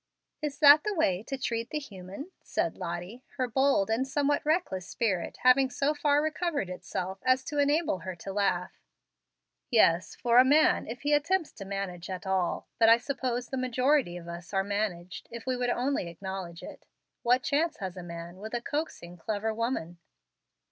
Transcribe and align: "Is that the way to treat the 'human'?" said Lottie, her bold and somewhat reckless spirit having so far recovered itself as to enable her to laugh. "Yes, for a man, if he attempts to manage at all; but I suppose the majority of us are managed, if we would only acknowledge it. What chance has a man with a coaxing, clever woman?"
"Is 0.41 0.57
that 0.57 0.83
the 0.83 0.95
way 0.95 1.21
to 1.27 1.37
treat 1.37 1.69
the 1.69 1.77
'human'?" 1.77 2.31
said 2.41 2.75
Lottie, 2.75 3.23
her 3.37 3.47
bold 3.47 3.91
and 3.91 4.07
somewhat 4.07 4.43
reckless 4.43 4.87
spirit 4.87 5.37
having 5.43 5.69
so 5.69 5.93
far 5.93 6.23
recovered 6.23 6.71
itself 6.71 7.19
as 7.23 7.43
to 7.43 7.59
enable 7.59 7.99
her 7.99 8.15
to 8.15 8.33
laugh. 8.33 8.71
"Yes, 9.69 10.15
for 10.15 10.39
a 10.39 10.43
man, 10.43 10.87
if 10.87 11.01
he 11.03 11.13
attempts 11.13 11.51
to 11.51 11.65
manage 11.65 12.09
at 12.09 12.25
all; 12.25 12.67
but 12.79 12.89
I 12.89 12.97
suppose 12.97 13.49
the 13.49 13.57
majority 13.57 14.17
of 14.17 14.27
us 14.27 14.55
are 14.55 14.63
managed, 14.63 15.27
if 15.29 15.45
we 15.45 15.55
would 15.55 15.69
only 15.69 16.09
acknowledge 16.09 16.63
it. 16.63 16.87
What 17.21 17.43
chance 17.43 17.77
has 17.77 17.95
a 17.95 18.01
man 18.01 18.37
with 18.37 18.55
a 18.55 18.61
coaxing, 18.61 19.17
clever 19.17 19.53
woman?" 19.53 19.99